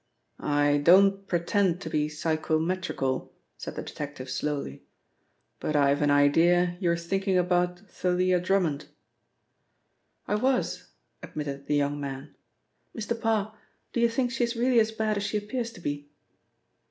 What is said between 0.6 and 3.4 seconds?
don't pretend to be psychometrical,"